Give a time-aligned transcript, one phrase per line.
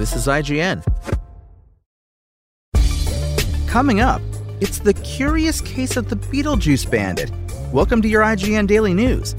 [0.00, 0.82] This is IGN.
[3.68, 4.22] Coming up,
[4.58, 7.30] it's the curious case of the Beetlejuice Bandit.
[7.70, 9.34] Welcome to your IGN Daily News.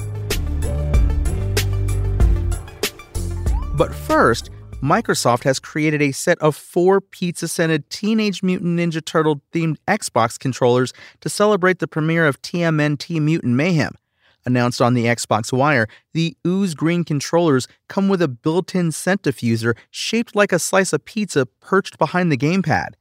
[3.76, 4.52] But first,
[4.84, 10.38] Microsoft has created a set of four pizza scented Teenage Mutant Ninja Turtle themed Xbox
[10.38, 13.96] controllers to celebrate the premiere of TMNT Mutant Mayhem.
[14.46, 19.22] Announced on the Xbox Wire, the Ooze Green controllers come with a built in scent
[19.22, 22.94] diffuser shaped like a slice of pizza perched behind the gamepad.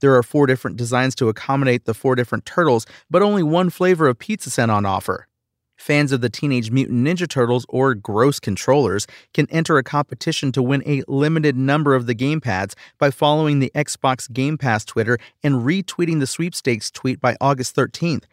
[0.00, 4.08] There are four different designs to accommodate the four different turtles, but only one flavor
[4.08, 5.28] of pizza scent on offer.
[5.76, 10.62] Fans of the Teenage Mutant Ninja Turtles or Gross controllers can enter a competition to
[10.62, 15.62] win a limited number of the gamepads by following the Xbox Game Pass Twitter and
[15.62, 18.24] retweeting the sweepstakes tweet by August 13th.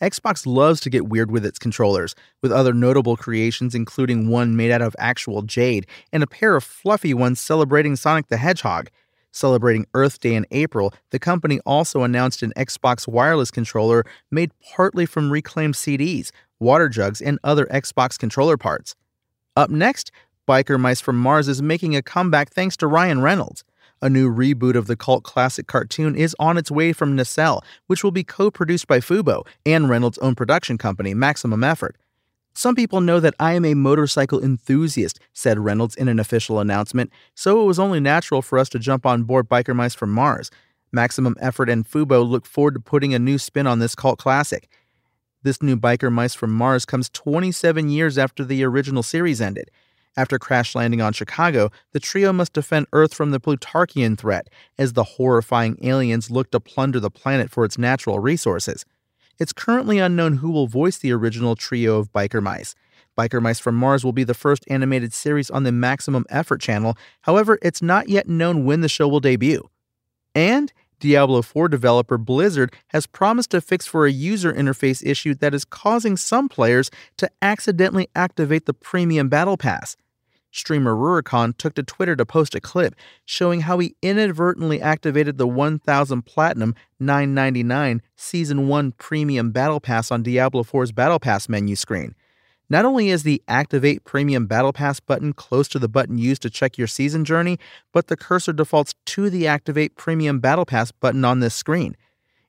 [0.00, 4.70] Xbox loves to get weird with its controllers, with other notable creations including one made
[4.70, 8.90] out of actual jade and a pair of fluffy ones celebrating Sonic the Hedgehog.
[9.32, 15.06] Celebrating Earth Day in April, the company also announced an Xbox wireless controller made partly
[15.06, 18.96] from reclaimed CDs, water jugs, and other Xbox controller parts.
[19.56, 20.10] Up next,
[20.48, 23.62] Biker Mice from Mars is making a comeback thanks to Ryan Reynolds.
[24.02, 28.02] A new reboot of the cult classic cartoon is on its way from Nacelle, which
[28.02, 31.96] will be co produced by Fubo and Reynolds' own production company, Maximum Effort.
[32.54, 37.10] Some people know that I am a motorcycle enthusiast, said Reynolds in an official announcement,
[37.34, 40.50] so it was only natural for us to jump on board Biker Mice from Mars.
[40.92, 44.68] Maximum Effort and Fubo look forward to putting a new spin on this cult classic.
[45.42, 49.70] This new Biker Mice from Mars comes 27 years after the original series ended.
[50.16, 54.92] After crash landing on Chicago, the trio must defend Earth from the Plutarchian threat as
[54.92, 58.84] the horrifying aliens look to plunder the planet for its natural resources.
[59.38, 62.74] It's currently unknown who will voice the original trio of biker mice.
[63.16, 66.96] Biker Mice from Mars will be the first animated series on the Maximum Effort channel,
[67.22, 69.68] however, it's not yet known when the show will debut.
[70.34, 75.54] And Diablo 4 developer Blizzard has promised to fix for a user interface issue that
[75.54, 79.96] is causing some players to accidentally activate the Premium Battle Pass.
[80.52, 82.94] Streamer Rurikon took to Twitter to post a clip
[83.24, 90.22] showing how he inadvertently activated the 1000 Platinum 999 Season 1 Premium Battle Pass on
[90.22, 92.14] Diablo 4's Battle Pass menu screen.
[92.70, 96.50] Not only is the Activate Premium Battle Pass button close to the button used to
[96.50, 97.58] check your season journey,
[97.92, 101.96] but the cursor defaults to the Activate Premium Battle Pass button on this screen.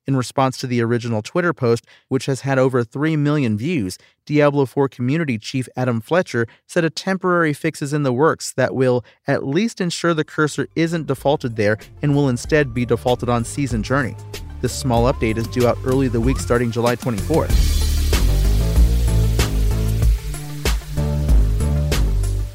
[0.05, 4.67] In response to the original Twitter post, which has had over 3 million views, Diablo
[4.67, 9.03] 4 community chief Adam Fletcher said a temporary fix is in the works that will
[9.25, 13.81] at least ensure the cursor isn't defaulted there and will instead be defaulted on Season
[13.81, 14.15] Journey.
[14.61, 17.80] This small update is due out early the week starting July 24th.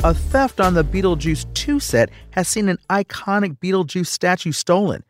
[0.07, 5.03] A theft on the Beetlejuice 2 set has seen an iconic Beetlejuice statue stolen.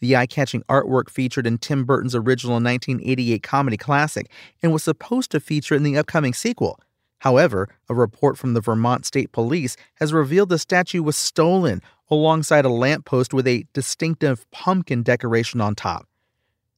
[0.00, 4.30] The eye catching artwork featured in Tim Burton's original 1988 comedy classic
[4.62, 6.78] and was supposed to feature in the upcoming sequel.
[7.20, 11.80] However, a report from the Vermont State Police has revealed the statue was stolen
[12.10, 16.06] alongside a lamppost with a distinctive pumpkin decoration on top.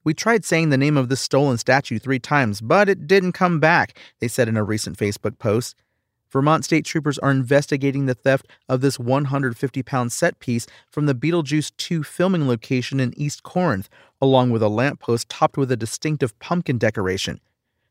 [0.05, 3.59] We tried saying the name of this stolen statue three times, but it didn't come
[3.59, 5.75] back, they said in a recent Facebook post.
[6.31, 11.15] Vermont state troopers are investigating the theft of this 150 pound set piece from the
[11.15, 13.89] Beetlejuice 2 filming location in East Corinth,
[14.21, 17.41] along with a lamppost topped with a distinctive pumpkin decoration.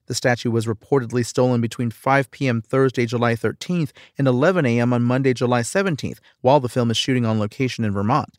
[0.06, 2.62] The statue was reportedly stolen between 5 p.m.
[2.62, 4.94] Thursday, July 13th and 11 a.m.
[4.94, 8.38] on Monday, July 17th, while the film is shooting on location in Vermont.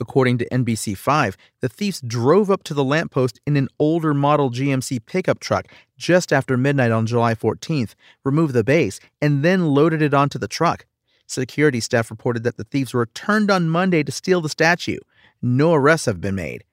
[0.00, 5.04] According to NBC5, the thieves drove up to the lamppost in an older model GMC
[5.04, 5.66] pickup truck
[5.98, 7.94] just after midnight on July 14th,
[8.24, 10.86] removed the base, and then loaded it onto the truck.
[11.26, 14.98] Security staff reported that the thieves returned on Monday to steal the statue.
[15.42, 16.64] No arrests have been made.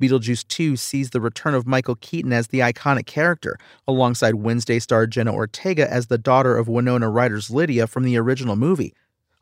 [0.00, 5.06] Beetlejuice 2 sees the return of Michael Keaton as the iconic character, alongside Wednesday star
[5.06, 8.94] Jenna Ortega as the daughter of Winona Ryder's Lydia from the original movie.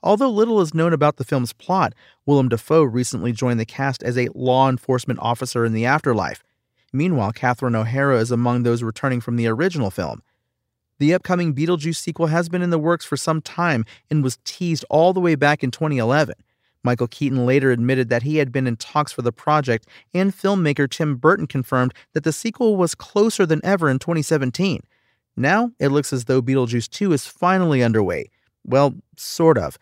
[0.02, 1.92] Although little is known about the film's plot,
[2.24, 6.44] Willem Dafoe recently joined the cast as a law enforcement officer in the afterlife.
[6.92, 10.22] Meanwhile, Catherine O'Hara is among those returning from the original film.
[10.98, 14.84] The upcoming Beetlejuice sequel has been in the works for some time and was teased
[14.88, 16.34] all the way back in 2011.
[16.82, 20.88] Michael Keaton later admitted that he had been in talks for the project, and filmmaker
[20.88, 24.80] Tim Burton confirmed that the sequel was closer than ever in 2017.
[25.36, 28.30] Now, it looks as though Beetlejuice 2 is finally underway.
[28.64, 29.78] Well, sort of.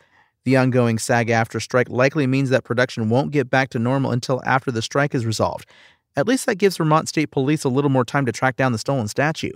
[0.46, 4.70] The ongoing SAG-AFTRA strike likely means that production won't get back to normal until after
[4.70, 5.68] the strike is resolved.
[6.14, 8.78] At least that gives Vermont State Police a little more time to track down the
[8.78, 9.50] stolen statue.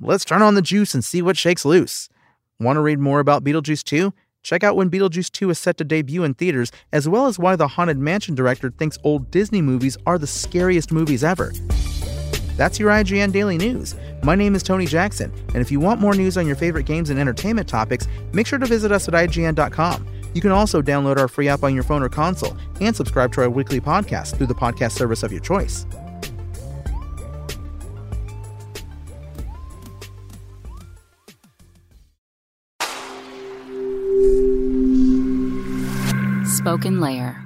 [0.00, 2.08] Let's turn on the juice and see what shakes loose.
[2.58, 4.12] Want to read more about Beetlejuice 2?
[4.42, 7.54] Check out when Beetlejuice 2 is set to debut in theaters, as well as why
[7.54, 11.52] the Haunted Mansion director thinks old Disney movies are the scariest movies ever.
[12.56, 13.94] That's your IGN Daily News.
[14.24, 17.10] My name is Tony Jackson, and if you want more news on your favorite games
[17.10, 20.08] and entertainment topics, make sure to visit us at IGN.com.
[20.34, 23.42] You can also download our free app on your phone or console and subscribe to
[23.42, 25.86] our weekly podcast through the podcast service of your choice.
[36.62, 37.42] SpokenLayer.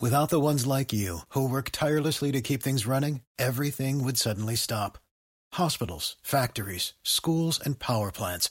[0.00, 4.56] Without the ones like you, who work tirelessly to keep things running, everything would suddenly
[4.56, 4.98] stop.
[5.52, 8.50] Hospitals, factories, schools, and power plants,